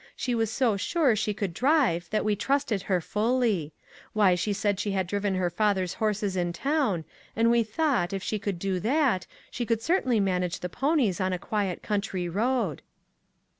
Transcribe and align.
She 0.15 0.33
was 0.33 0.49
so 0.49 0.77
sure 0.77 1.15
she 1.15 1.31
could 1.31 1.53
drive, 1.53 2.09
that 2.09 2.25
we 2.25 2.35
trusted 2.35 2.81
her 2.89 2.99
fully. 3.01 3.71
Why, 4.13 4.33
she 4.33 4.51
said 4.51 4.79
she 4.79 4.93
had 4.93 5.05
driven 5.05 5.35
her 5.35 5.51
father's 5.51 5.93
horses 6.01 6.35
in 6.35 6.53
town, 6.53 7.05
and 7.35 7.51
we 7.51 7.61
thought, 7.61 8.11
if 8.11 8.23
she 8.23 8.39
could 8.39 8.57
do 8.57 8.79
that, 8.79 9.27
she 9.51 9.63
could 9.63 9.83
certainly 9.83 10.19
manage 10.19 10.61
the 10.61 10.69
ponies 10.69 11.21
on 11.21 11.33
a 11.33 11.37
quiet 11.37 11.83
country 11.83 12.27
road." 12.27 12.81